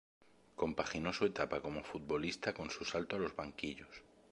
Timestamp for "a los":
3.17-3.35